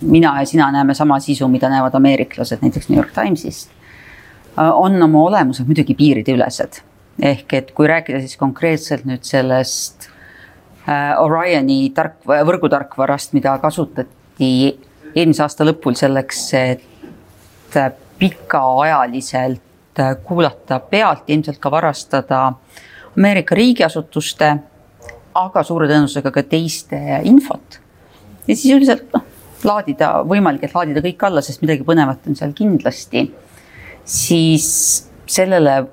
mina 0.00 0.36
ja 0.40 0.48
sina 0.48 0.70
näeme 0.72 0.94
sama 0.94 1.20
sisu, 1.20 1.48
mida 1.52 1.68
näevad 1.72 1.96
ameeriklased 1.98 2.62
näiteks 2.64 2.88
New 2.88 3.00
York 3.00 3.12
Timesist 3.16 3.72
on 4.56 5.02
oma 5.02 5.22
olemuselt 5.22 5.68
muidugi 5.68 5.94
piirideülesed. 5.94 6.80
ehk 7.22 7.52
et 7.52 7.70
kui 7.72 7.86
rääkida 7.88 8.20
siis 8.20 8.36
konkreetselt 8.36 9.04
nüüd 9.08 9.24
sellest 9.24 10.08
Orioni 11.18 11.90
tark, 11.94 12.20
võrgutarkvarast, 12.26 13.32
mida 13.34 13.56
kasutati 13.58 14.50
eelmise 15.16 15.42
aasta 15.42 15.64
lõpul 15.66 15.96
selleks, 15.98 16.42
et 16.54 17.78
pikaajaliselt 18.18 20.02
kuulata 20.24 20.78
pealt, 20.80 21.26
ilmselt 21.26 21.58
ka 21.58 21.70
varastada 21.72 22.52
Ameerika 23.16 23.56
riigiasutuste, 23.56 24.50
aga 25.36 25.62
suure 25.64 25.88
tõenäosusega 25.88 26.30
ka 26.32 26.42
teiste 26.44 27.00
infot. 27.24 27.80
ja 28.46 28.54
siis 28.54 28.74
üldiselt 28.74 29.08
noh, 29.14 29.24
laadida, 29.64 30.10
võimalik, 30.28 30.66
et 30.68 30.74
laadida 30.74 31.02
kõik 31.04 31.24
alla, 31.26 31.42
sest 31.42 31.64
midagi 31.64 31.84
põnevat 31.84 32.28
on 32.28 32.36
seal 32.36 32.52
kindlasti 32.56 33.24
siis 34.06 34.68
sellele, 35.26 35.86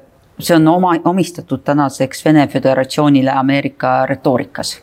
see 0.43 0.55
on 0.55 0.67
oma, 0.67 0.95
omistatud 1.05 1.63
tänaseks 1.63 2.25
Vene 2.25 2.47
Föderatsioonile 2.47 3.31
Ameerika 3.31 4.05
retoorikas. 4.05 4.81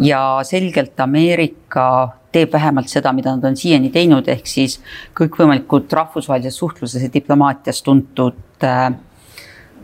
ja 0.00 0.40
selgelt 0.42 1.00
Ameerika 1.00 2.08
teeb 2.32 2.52
vähemalt 2.52 2.88
seda, 2.88 3.12
mida 3.12 3.36
nad 3.36 3.44
on 3.44 3.56
siiani 3.56 3.90
teinud, 3.94 4.28
ehk 4.28 4.46
siis 4.46 4.80
kõikvõimalikud 5.14 5.92
rahvusvahelises 5.92 6.58
suhtluses 6.58 7.02
ja 7.02 7.12
diplomaatias 7.14 7.82
tuntud 7.82 8.64
äh, 8.64 8.88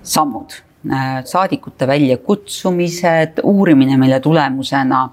sammud 0.02 0.57
äh,, 0.90 1.23
saadikute 1.25 1.87
väljakutsumised, 1.87 3.40
uurimine, 3.43 3.97
mille 3.97 4.21
tulemusena 4.21 5.09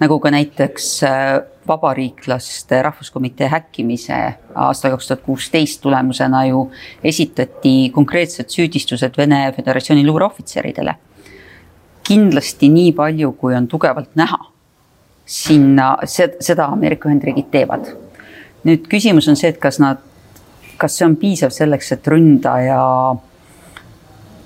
nagu 0.00 0.18
ka 0.20 0.30
näiteks 0.30 1.02
äh, 1.04 1.40
vabariiklaste 1.68 2.82
rahvuskomitee 2.82 3.48
häkkimise 3.48 4.16
aastal 4.54 4.90
kaks 4.90 5.08
tuhat 5.08 5.22
kuusteist 5.22 5.80
tulemusena 5.80 6.44
ju 6.46 6.70
esitati 7.04 7.90
konkreetsed 7.94 8.48
süüdistused 8.52 9.16
Vene 9.18 9.52
Föderatsiooni 9.56 10.06
luureohvitseridele. 10.06 10.94
kindlasti 12.06 12.68
nii 12.68 12.92
palju, 12.92 13.32
kui 13.32 13.54
on 13.54 13.66
tugevalt 13.68 14.12
näha, 14.14 14.38
sinna, 15.26 15.96
seda 16.06 16.64
Ameerika 16.64 17.08
Ühendriigid 17.08 17.48
teevad. 17.50 17.88
nüüd 18.64 18.86
küsimus 18.90 19.28
on 19.28 19.36
see, 19.36 19.48
et 19.48 19.58
kas 19.58 19.78
nad, 19.78 19.98
kas 20.76 20.98
see 20.98 21.06
on 21.06 21.16
piisav 21.16 21.50
selleks, 21.50 21.92
et 21.92 22.06
ründaja 22.06 22.82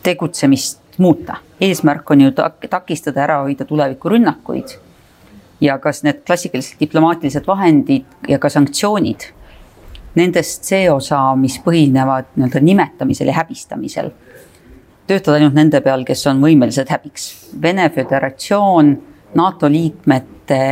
tegutsemist 0.02 0.80
muuta. 0.98 1.36
eesmärk 1.60 2.10
on 2.10 2.20
ju 2.20 2.32
takistada, 2.70 3.22
ära 3.22 3.42
hoida 3.42 3.64
tulevikurünnakuid 3.64 4.78
ja 5.60 5.78
kas 5.78 6.02
need 6.02 6.22
klassikalised 6.26 6.80
diplomaatilised 6.80 7.46
vahendid 7.46 8.28
ja 8.28 8.38
ka 8.38 8.48
sanktsioonid, 8.48 9.26
nendest 10.14 10.66
see 10.68 10.88
osa, 10.90 11.20
mis 11.38 11.58
põhinevad 11.64 12.32
nii-öelda 12.34 12.62
nimetamisel 12.64 13.30
ja 13.30 13.36
häbistamisel, 13.40 14.10
töötada 15.06 15.38
ainult 15.38 15.56
nende 15.58 15.80
peal, 15.84 16.04
kes 16.06 16.26
on 16.30 16.40
võimelised 16.42 16.90
häbiks. 16.90 17.28
Vene 17.62 17.88
Föderatsioon, 17.94 18.94
NATO 19.38 19.70
liikmete, 19.70 20.62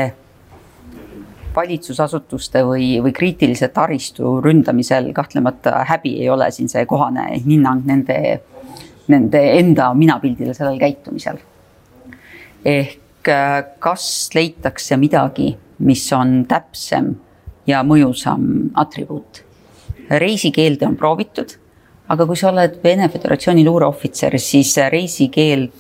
valitsusasutuste 1.55 2.63
või, 2.67 2.89
või 3.03 3.13
kriitilise 3.15 3.69
taristu 3.75 4.39
ründamisel 4.43 5.11
kahtlemata 5.15 5.83
häbi 5.89 6.15
ei 6.23 6.31
ole 6.31 6.51
siin 6.55 6.71
see 6.71 6.85
kohane 6.87 7.41
hinnang 7.45 7.87
nende, 7.87 8.19
nende 9.11 9.43
enda 9.59 9.91
minapildile 9.95 10.55
sellel 10.55 10.79
käitumisel. 10.79 11.39
ehk 12.65 13.08
kas 13.23 14.31
leitakse 14.35 14.97
midagi, 14.97 15.53
mis 15.79 16.05
on 16.13 16.45
täpsem 16.49 17.15
ja 17.67 17.83
mõjusam 17.85 18.71
atribuut. 18.75 19.45
reisikeelde 20.09 20.87
on 20.87 20.97
proovitud, 20.97 21.51
aga 22.09 22.27
kui 22.27 22.37
sa 22.37 22.49
oled 22.49 22.79
Vene 22.85 23.09
Föderatsiooni 23.13 23.65
luureohvitser, 23.67 24.39
siis 24.41 24.77
reisikeeld 24.91 25.71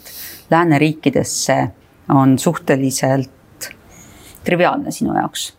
lääneriikidesse 0.50 1.56
on 2.12 2.38
suhteliselt 2.38 3.70
triviaalne 4.44 4.92
sinu 4.92 5.14
jaoks. 5.16 5.52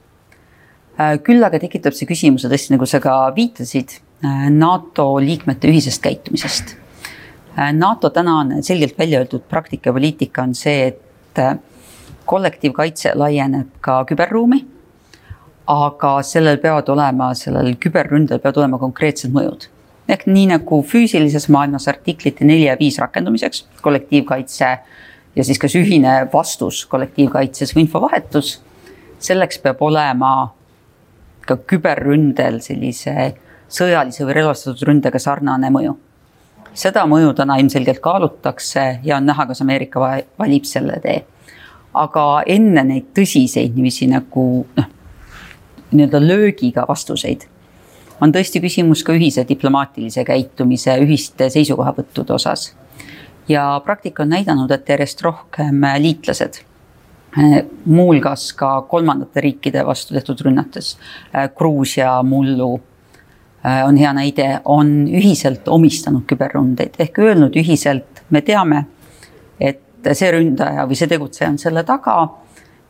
Äh, 0.99 1.17
küll 1.23 1.43
aga 1.43 1.59
tekitab 1.61 1.97
see 1.97 2.09
küsimuse 2.09 2.49
tõesti, 2.49 2.75
nagu 2.75 2.85
sa 2.89 3.01
ka 3.01 3.15
viitasid, 3.35 3.97
äh, 4.25 4.45
NATO 4.53 5.15
liikmete 5.23 5.69
ühisest 5.71 6.03
käitumisest. 6.05 6.77
NATO 7.73 8.09
tänane 8.13 8.61
selgelt 8.63 8.95
välja 8.97 9.19
öeldud 9.19 9.41
praktika 9.49 9.89
ja 9.89 9.93
poliitika 9.93 10.45
on 10.45 10.53
see, 10.55 10.93
et 10.93 11.39
kollektiivkaitse 12.29 13.11
laieneb 13.15 13.79
ka 13.81 14.03
küberruumi. 14.05 14.65
aga 15.69 16.23
sellel 16.25 16.57
peavad 16.57 16.87
olema, 16.89 17.27
sellel 17.37 17.75
küberründel 17.77 18.39
peavad 18.41 18.57
olema 18.57 18.77
konkreetsed 18.81 19.33
mõjud. 19.33 19.67
ehk 20.09 20.25
nii 20.27 20.47
nagu 20.53 20.81
füüsilises 20.91 21.49
maailmas 21.49 21.87
artiklite 21.87 22.45
neli 22.45 22.63
ja 22.65 22.75
viis 22.79 22.97
rakendumiseks, 22.97 23.65
kollektiivkaitse 23.81 24.69
ja 25.35 25.43
siis 25.43 25.59
kas 25.59 25.75
ühine 25.75 26.13
vastus 26.33 26.85
kollektiivkaitses 26.85 27.73
või 27.75 27.87
infovahetus. 27.87 28.61
selleks 29.19 29.57
peab 29.57 29.81
olema 29.81 30.53
ka 31.47 31.57
küberründel 31.57 32.61
sellise 32.61 33.33
sõjalise 33.69 34.25
või 34.25 34.37
relvastatud 34.37 34.85
ründega 34.87 35.19
sarnane 35.19 35.69
mõju 35.69 35.97
seda 36.73 37.05
mõju 37.09 37.33
täna 37.33 37.57
ilmselgelt 37.57 37.99
kaalutakse 37.99 38.99
ja 39.03 39.17
on 39.17 39.25
näha, 39.25 39.45
kas 39.45 39.61
Ameerika 39.61 39.99
valib 40.39 40.63
selle 40.69 41.01
tee 41.01 41.23
aga 41.93 42.25
enne 42.45 42.83
neid 42.83 43.13
tõsiseid 43.17 43.75
niiviisi 43.75 44.07
nagu 44.11 44.43
noh, 44.77 44.89
nii-öelda 45.91 46.21
löögiga 46.21 46.85
vastuseid 46.87 47.47
on 48.21 48.33
tõesti 48.35 48.61
küsimus 48.63 49.03
ka 49.05 49.15
ühise 49.15 49.45
diplomaatilise 49.47 50.23
käitumise, 50.27 50.97
ühiste 51.03 51.49
seisukohavõttude 51.49 52.33
osas. 52.35 52.73
ja 53.49 53.81
praktika 53.85 54.23
on 54.23 54.29
näidanud, 54.29 54.71
et 54.71 54.89
järjest 54.89 55.21
rohkem 55.21 55.81
liitlased, 55.97 56.59
muuhulgas 57.85 58.53
ka 58.53 58.81
kolmandate 58.81 59.41
riikide 59.41 59.85
vastu 59.85 60.13
tehtud 60.13 60.41
rünnates, 60.45 60.97
Gruusia, 61.57 62.23
mullu 62.23 62.81
on 63.85 63.97
hea 63.97 64.13
näide, 64.13 64.61
on 64.65 65.07
ühiselt 65.07 65.67
omistanud 65.67 66.23
küberrundeid 66.27 66.95
ehk 66.99 67.19
öelnud 67.19 67.55
ühiselt, 67.55 68.23
me 68.29 68.41
teame, 68.41 68.85
et 69.59 69.81
see 70.13 70.31
ründaja 70.31 70.85
või 70.87 70.97
see 70.97 71.09
tegutseja 71.11 71.49
on 71.51 71.57
selle 71.61 71.83
taga 71.87 72.17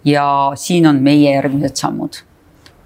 ja 0.06 0.26
siin 0.60 0.88
on 0.90 1.02
meie 1.04 1.34
järgmised 1.34 1.80
sammud. 1.80 2.22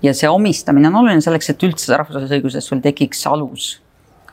ja 0.03 0.13
see 0.13 0.29
omistamine 0.29 0.87
on 0.87 0.95
oluline 1.01 1.21
selleks, 1.21 1.49
et 1.49 1.63
üldse 1.63 1.95
rahvusvahelises 1.97 2.37
õiguses 2.37 2.67
sul 2.67 2.81
tekiks 2.83 3.25
alus 3.27 3.79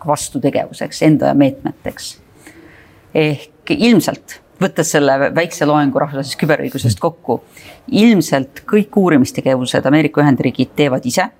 vastutegevuseks, 0.06 1.02
enda 1.02 1.34
meetmeteks. 1.34 2.18
ehk 3.14 3.70
ilmselt, 3.70 4.40
võttes 4.62 4.90
selle 4.92 5.34
väikse 5.34 5.66
loengu 5.66 5.98
rahvusvahelisest 5.98 6.40
küberõigusest 6.40 7.00
kokku, 7.00 7.42
ilmselt 7.90 8.64
kõik 8.66 8.96
uurimistegevused 8.96 9.86
Ameerika 9.86 10.22
Ühendriigid 10.22 10.74
teevad 10.76 11.06
ise 11.06 11.30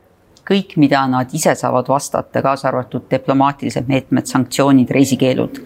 kõik, 0.50 0.74
mida 0.80 1.04
nad 1.10 1.30
ise 1.36 1.54
saavad 1.58 1.88
vastata, 1.88 2.42
kaasa 2.42 2.68
arvatud 2.70 3.06
diplomaatilised 3.10 3.88
meetmed, 3.90 4.26
sanktsioonid, 4.26 4.90
reisikeelud, 4.90 5.62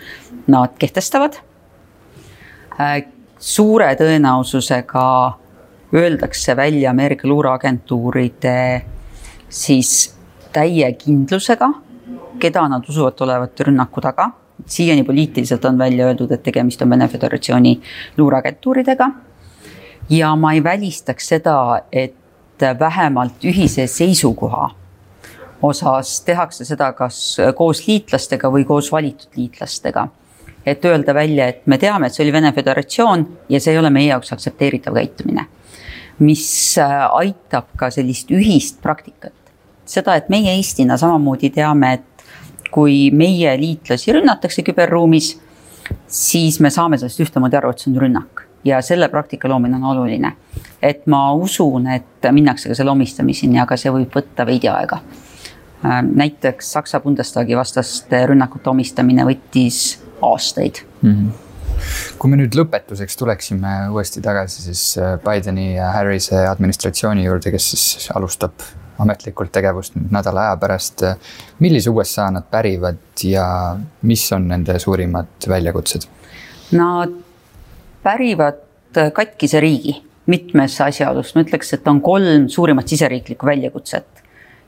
nad 0.50 0.76
kehtestavad. 0.78 1.40
Äh, 2.80 3.04
suure 3.38 3.92
tõenäosusega 3.94 5.04
öeldakse 5.94 6.56
välja 6.56 6.90
Ameerika 6.90 7.28
luureagentuuride 7.28 8.82
siis 9.48 10.14
täie 10.52 10.88
kindlusega, 10.98 11.68
keda 12.42 12.64
nad 12.68 12.88
usuvad 12.88 13.20
olevat 13.20 13.60
rünnaku 13.60 14.00
taga. 14.00 14.30
siiani 14.66 15.02
poliitiliselt 15.04 15.64
on 15.64 15.78
välja 15.78 16.06
öeldud, 16.06 16.30
et 16.32 16.42
tegemist 16.42 16.82
on 16.82 16.90
Vene 16.90 17.08
Föderatsiooni 17.08 17.80
luureagentuuridega. 18.16 19.10
ja 20.10 20.36
ma 20.36 20.52
ei 20.52 20.64
välistaks 20.64 21.28
seda, 21.28 21.80
et 21.92 22.14
vähemalt 22.78 23.44
ühise 23.44 23.86
seisukoha 23.86 24.70
osas 25.62 26.20
tehakse 26.20 26.64
seda 26.64 26.92
kas 26.92 27.36
koos 27.56 27.86
liitlastega 27.86 28.50
või 28.50 28.64
koos 28.64 28.92
valitud 28.92 29.28
liitlastega. 29.36 30.08
Et 30.66 30.84
öelda 30.84 31.14
välja, 31.14 31.48
et 31.48 31.66
me 31.66 31.78
teame, 31.78 32.06
et 32.06 32.14
see 32.14 32.24
oli 32.24 32.32
Vene 32.32 32.52
Föderatsioon 32.52 33.26
ja 33.48 33.60
see 33.60 33.74
ei 33.74 33.78
ole 33.78 33.90
meie 33.90 34.08
jaoks 34.12 34.32
aktsepteeritav 34.32 34.94
käitumine. 34.94 35.46
mis 36.18 36.76
aitab 36.78 37.72
ka 37.76 37.90
sellist 37.90 38.30
ühist 38.30 38.78
praktikat 38.82 39.32
seda, 39.84 40.16
et 40.16 40.28
meie 40.32 40.54
Eestina 40.56 40.96
samamoodi 41.00 41.50
teame, 41.54 41.92
et 41.98 42.24
kui 42.74 43.10
meie 43.14 43.52
liitlasi 43.58 44.14
rünnatakse 44.16 44.64
küberruumis, 44.66 45.34
siis 46.06 46.58
me 46.60 46.70
saame 46.74 46.98
sellest 46.98 47.22
ühtemoodi 47.26 47.58
aru, 47.58 47.70
et 47.70 47.82
see 47.82 47.92
on 47.92 48.00
rünnak 48.02 48.44
ja 48.64 48.80
selle 48.82 49.08
praktika 49.12 49.48
loomine 49.48 49.76
on 49.76 49.84
oluline. 49.84 50.32
et 50.82 51.06
ma 51.06 51.32
usun, 51.32 51.86
et 51.86 52.26
minnakse 52.32 52.68
ka 52.68 52.74
selle 52.74 52.90
omistamiseni, 52.90 53.60
aga 53.60 53.76
see 53.76 53.92
võib 53.92 54.12
võtta 54.12 54.44
veidi 54.46 54.68
aega. 54.68 54.98
Äh, 55.84 56.02
näiteks 56.04 56.72
Saksa 56.72 57.00
Bundestagi 57.00 57.56
vastaste 57.56 58.26
rünnakute 58.26 58.70
omistamine 58.70 59.24
võttis 59.24 59.78
aastaid 60.32 60.84
mm. 61.02 61.10
-hmm 61.10 61.40
kui 62.18 62.30
me 62.30 62.36
nüüd 62.38 62.54
lõpetuseks 62.54 63.18
tuleksime 63.18 63.70
uuesti 63.90 64.20
tagasi 64.22 64.62
siis 64.62 64.82
äh, 64.98 65.16
Bideni 65.20 65.74
ja 65.74 65.90
Harrise 65.92 66.46
administratsiooni 66.46 67.24
juurde, 67.26 67.50
kes 67.50 67.66
siis 67.74 68.06
alustab 68.14 68.62
ametlikult 69.02 69.52
tegevust 69.52 69.96
nüüd 69.98 70.12
nädala 70.14 70.48
aja 70.48 70.56
pärast. 70.56 71.02
millise 71.58 71.90
USA 71.90 72.30
nad 72.30 72.46
pärivad 72.50 73.24
ja 73.24 73.76
mis 74.02 74.32
on 74.32 74.48
nende 74.48 74.78
suurimad 74.78 75.48
väljakutsed? 75.48 76.06
Nad 76.72 77.14
pärivad 78.02 78.62
katkise 79.12 79.60
riigi 79.60 79.96
mitmes 80.30 80.76
asjaolus, 80.80 81.34
ma 81.34 81.42
ütleks, 81.44 81.74
et 81.76 81.88
on 81.88 82.00
kolm 82.04 82.48
suurimat 82.48 82.88
siseriiklikku 82.88 83.46
väljakutset. 83.46 84.13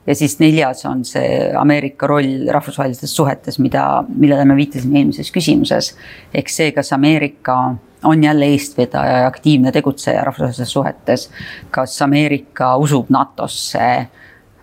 Ja 0.07 0.15
siis 0.15 0.39
neljas 0.39 0.85
on 0.87 1.05
see 1.05 1.53
Ameerika 1.59 2.07
roll 2.07 2.47
rahvusvahelistes 2.53 3.17
suhetes, 3.17 3.59
mida, 3.59 4.05
millele 4.09 4.45
me 4.45 4.57
viitasime 4.57 5.01
eelmises 5.01 5.33
küsimuses. 5.35 5.95
ehk 6.35 6.49
see, 6.49 6.73
kas 6.73 6.93
Ameerika 6.93 7.75
on 8.05 8.25
jälle 8.25 8.47
eestvedaja 8.47 9.19
ja 9.19 9.27
aktiivne 9.27 9.73
tegutseja 9.73 10.25
rahvusvahelistes 10.25 10.73
suhetes. 10.73 11.31
kas 11.71 12.03
Ameerika 12.03 12.77
usub 12.77 13.11
NATO-sse, 13.11 14.07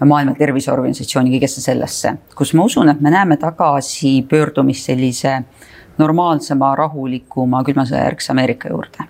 Maailma 0.03 0.33
Terviseorganisatsiooni, 0.35 1.31
kõigesse 1.31 1.61
sellesse, 1.63 2.17
kus 2.35 2.51
ma 2.53 2.65
usun, 2.67 2.89
et 2.91 2.99
me 3.01 3.11
näeme 3.13 3.37
tagasipöördumist 3.39 4.89
sellise 4.89 5.37
normaalsema, 5.97 6.73
rahulikuma 6.75 7.63
külma 7.63 7.85
sõja 7.87 8.07
järgse 8.09 8.31
Ameerika 8.33 8.69
juurde. 8.69 9.09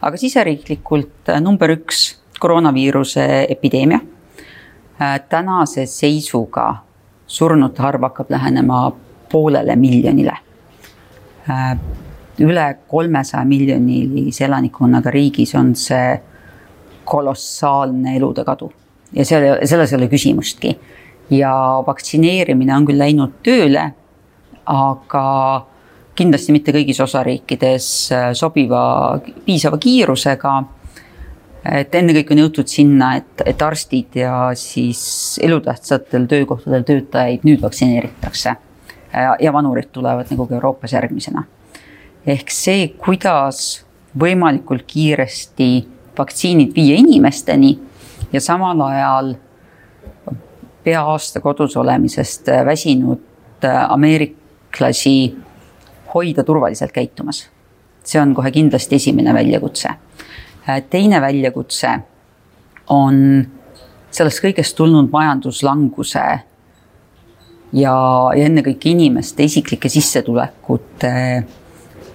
aga 0.00 0.16
siseriiklikult 0.16 1.30
number 1.40 1.70
üks 1.72 2.16
koroonaviiruse 2.38 3.46
epideemia. 3.48 4.00
Äh, 5.02 5.20
tänase 5.28 5.86
seisuga 5.86 6.76
surnute 7.26 7.82
arv 7.82 8.02
hakkab 8.02 8.30
lähenema 8.30 8.92
poolele 9.32 9.76
miljonile 9.76 10.32
äh, 11.50 11.78
üle 12.40 12.78
kolmesaja 12.88 13.44
miljonilise 13.44 14.44
elanikkonnaga 14.44 15.10
riigis 15.10 15.54
on 15.54 15.74
see 15.76 16.16
kolossaalne 17.04 18.16
elude 18.16 18.44
kadu 18.44 18.70
ja 19.12 19.24
seal, 19.24 19.44
selles 19.64 19.92
ei 19.92 19.98
ole 19.98 20.08
küsimustki. 20.08 20.78
ja 21.30 21.52
vaktsineerimine 21.86 22.74
on 22.76 22.86
küll 22.86 22.98
läinud 22.98 23.36
tööle, 23.42 23.90
aga 24.64 25.26
kindlasti 26.16 26.56
mitte 26.56 26.72
kõigis 26.72 27.02
osariikides 27.04 27.90
äh, 28.12 28.30
sobiva, 28.32 29.20
piisava 29.44 29.76
kiirusega. 29.76 30.56
Et 31.72 31.94
ennekõike 31.94 32.34
on 32.34 32.44
jõutud 32.44 32.68
sinna, 32.70 33.16
et, 33.16 33.42
et 33.46 33.62
arstid 33.62 34.16
ja 34.20 34.52
siis 34.54 35.40
elutähtsatel 35.42 36.26
töökohtadel 36.30 36.86
töötajaid 36.86 37.44
nüüd 37.48 37.62
vaktsineeritakse. 37.62 38.56
ja 39.40 39.52
vanurid 39.52 39.88
tulevad 39.92 40.30
nagu 40.30 40.46
ka 40.46 40.54
Euroopas 40.54 40.92
järgmisena 40.92 41.46
ehk 42.26 42.50
see, 42.50 42.88
kuidas 42.98 43.84
võimalikult 44.18 44.86
kiiresti 44.88 45.70
vaktsiinid 46.18 46.74
viia 46.74 46.98
inimesteni 46.98 47.76
ja 48.32 48.40
samal 48.42 48.80
ajal 48.88 49.34
pea 50.84 51.02
aasta 51.02 51.40
kodus 51.44 51.76
olemisest 51.76 52.50
väsinud 52.66 53.66
ameeriklasi 53.88 55.16
hoida 56.14 56.44
turvaliselt 56.44 56.92
käitumas. 56.92 57.48
see 58.06 58.20
on 58.20 58.34
kohe 58.34 58.50
kindlasti 58.50 58.94
esimene 58.94 59.34
väljakutse. 59.34 59.88
Teine 60.90 61.20
väljakutse 61.20 61.92
on 62.90 63.46
sellest 64.10 64.42
kõigest 64.42 64.76
tulnud 64.78 65.10
majanduslanguse 65.12 66.24
ja, 67.72 67.94
ja 68.36 68.44
ennekõike 68.46 68.90
inimeste 68.94 69.46
isiklike 69.46 69.88
sissetulekute 69.92 71.14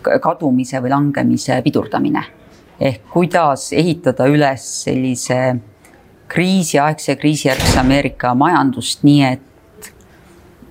kadumise 0.01 0.81
või 0.81 0.93
langemise 0.95 1.61
pidurdamine. 1.63 2.23
ehk 2.79 3.03
kuidas 3.13 3.71
ehitada 3.73 4.25
üles 4.25 4.63
sellise 4.83 5.55
kriisiaegse, 6.27 7.15
kriisijärgse 7.15 7.79
Ameerika 7.79 8.33
majandust 8.35 9.03
nii, 9.03 9.23
et 9.23 9.91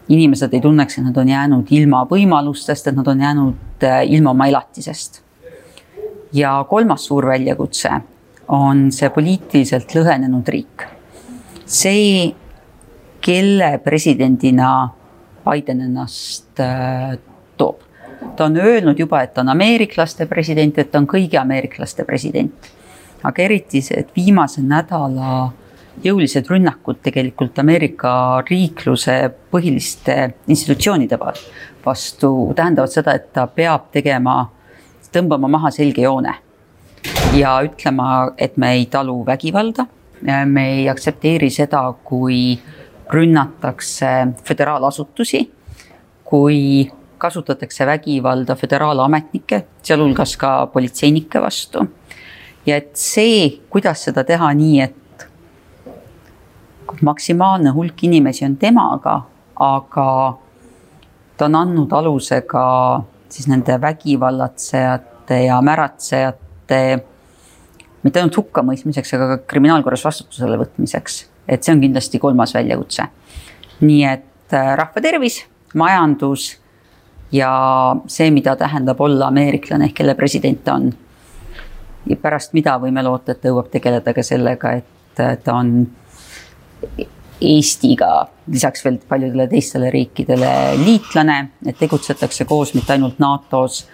inimesed 0.09 0.55
ei 0.55 0.61
tunneks, 0.61 0.99
et 0.99 1.05
nad 1.05 1.17
on 1.21 1.29
jäänud 1.29 1.71
ilma 1.71 2.05
võimalustest, 2.11 2.89
et 2.89 2.97
nad 2.97 3.07
on 3.07 3.21
jäänud 3.21 3.85
äh, 3.85 4.01
ilma 4.09 4.31
oma 4.31 4.49
elatisest. 4.51 5.23
Ja 6.33 6.65
kolmas 6.69 7.05
suur 7.07 7.27
väljakutse 7.27 7.91
on 8.49 8.89
see 8.93 9.11
poliitiliselt 9.11 9.95
lõhenenud 9.95 10.49
riik. 10.49 10.87
see, 11.67 12.35
kelle 13.21 13.79
presidendina 13.85 14.91
Biden 15.45 15.81
ennast 15.81 16.61
äh, 16.61 17.19
toob 17.57 17.91
ta 18.37 18.45
on 18.45 18.57
öelnud 18.57 18.99
juba, 18.99 19.23
et 19.23 19.35
ta 19.35 19.41
on 19.41 19.49
ameeriklaste 19.49 20.27
president, 20.27 20.79
et 20.79 20.91
ta 20.91 20.99
on 20.99 21.07
kõigi 21.07 21.39
ameeriklaste 21.41 22.05
president. 22.05 22.71
aga 23.23 23.43
eriti 23.43 23.83
see, 23.85 23.99
et 24.01 24.15
viimase 24.17 24.63
nädala 24.65 25.51
jõulised 26.01 26.47
rünnakud 26.49 27.03
tegelikult 27.05 27.59
Ameerika 27.61 28.13
riikluse 28.49 29.17
põhiliste 29.53 30.15
institutsioonide 30.49 31.19
vastu 31.85 32.31
tähendavad 32.57 32.93
seda, 32.93 33.13
et 33.13 33.29
ta 33.33 33.45
peab 33.47 33.91
tegema, 33.93 34.49
tõmbama 35.13 35.49
maha 35.49 35.71
selge 35.75 36.03
joone 36.03 36.35
ja 37.35 37.61
ütlema, 37.65 38.33
et 38.39 38.57
me 38.57 38.73
ei 38.75 38.87
talu 38.87 39.25
vägivalda. 39.27 39.87
me 40.47 40.65
ei 40.73 40.89
aktsepteeri 40.89 41.51
seda, 41.51 41.95
kui 42.05 42.59
rünnatakse 43.13 44.07
föderaalasutusi, 44.45 45.53
kui 46.25 46.91
kasutatakse 47.19 47.87
vägivalda 47.87 48.55
föderaalametnike, 48.57 49.67
sealhulgas 49.83 50.37
ka 50.37 50.67
politseinike 50.67 51.41
vastu. 51.41 51.87
ja 52.67 52.77
et 52.77 52.97
see, 52.97 53.61
kuidas 53.71 54.05
seda 54.05 54.25
teha 54.25 54.53
nii, 54.55 54.81
et 54.81 55.27
maksimaalne 57.03 57.71
hulk 57.71 58.05
inimesi 58.05 58.45
on 58.45 58.57
temaga, 58.57 59.23
aga 59.57 60.39
ta 61.37 61.45
on 61.45 61.55
andnud 61.55 61.93
aluse 61.93 62.41
ka 62.41 62.65
siis 63.33 63.49
nende 63.51 63.81
vägivallatsejate 63.81 65.43
ja 65.45 65.61
märatsejate 65.63 66.81
mitte 68.03 68.21
ainult 68.21 68.37
hukkamõistmiseks, 68.37 69.13
aga 69.17 69.29
ka 69.33 69.39
kriminaalkorras 69.51 70.05
vastutusele 70.05 70.59
võtmiseks. 70.61 71.27
et 71.49 71.65
see 71.65 71.75
on 71.75 71.81
kindlasti 71.81 72.19
kolmas 72.19 72.55
väljakutse. 72.55 73.07
nii 73.81 74.05
et 74.05 74.55
äh, 74.55 74.75
rahva 74.77 75.01
tervis, 75.01 75.45
majandus 75.75 76.59
ja 77.33 77.51
see, 78.07 78.31
mida 78.31 78.57
tähendab 78.57 79.01
olla 79.01 79.29
ameeriklane 79.29 79.85
ehk 79.85 79.95
kelle 79.95 80.15
president 80.15 80.65
ta 80.65 80.75
on. 80.75 80.93
ja 82.07 82.17
pärast 82.17 82.53
mida 82.53 82.79
võime 82.79 83.03
loota, 83.03 83.33
et 83.33 83.41
ta 83.41 83.49
jõuab 83.49 83.71
tegeleda 83.71 84.15
ka 84.15 84.23
sellega, 84.23 84.73
et 84.73 85.45
ta 85.45 85.55
on 85.55 85.87
Eestiga 87.41 88.29
lisaks 88.53 88.85
veel 88.85 88.99
paljudele 89.09 89.47
teistele 89.49 89.91
riikidele 89.91 90.51
liitlane, 90.81 91.39
et 91.67 91.79
tegutsetakse 91.81 92.45
koos 92.45 92.75
mitte 92.77 92.93
ainult 92.93 93.21
NATO-s, 93.23 93.87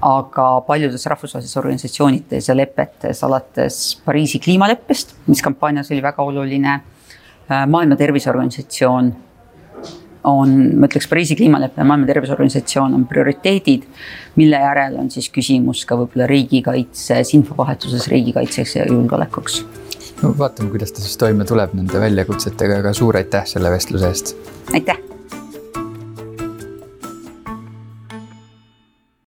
aga 0.00 0.46
paljudes 0.64 1.04
rahvusvahelistes 1.12 1.58
organisatsioonides 1.60 2.48
ja 2.48 2.56
lepetes, 2.56 3.20
alates 3.26 3.80
Pariisi 4.04 4.40
kliimaleppest, 4.40 5.12
mis 5.26 5.42
kampaanias 5.44 5.90
oli 5.92 6.00
väga 6.02 6.24
oluline 6.24 6.78
maailma 7.68 7.98
Terviseorganisatsioon 8.00 9.12
on, 10.24 10.56
ma 10.76 10.88
ütleks, 10.88 11.08
Pariisi 11.08 11.36
kliimalepe 11.36 11.80
ja 11.80 11.86
Maailma 11.88 12.08
Terviseorganisatsioon 12.08 12.94
on 12.94 13.06
prioriteedid, 13.08 13.86
mille 14.36 14.60
järel 14.60 14.98
on 15.00 15.10
siis 15.12 15.30
küsimus 15.32 15.84
ka 15.88 15.98
võib-olla 16.00 16.28
riigikaitses, 16.30 17.34
infovahetuses 17.38 18.08
riigikaitseks 18.12 18.76
ja 18.76 18.88
julgeolekuks. 18.88 19.62
No 20.22 20.34
vaatame, 20.38 20.70
kuidas 20.70 20.92
ta 20.92 21.04
siis 21.04 21.16
toime 21.20 21.44
tuleb 21.48 21.76
nende 21.78 22.00
väljakutsetega, 22.00 22.80
aga 22.84 22.92
suur 22.96 23.20
aitäh 23.20 23.46
selle 23.48 23.72
vestluse 23.72 24.12
eest. 24.12 24.36
aitäh 24.74 25.00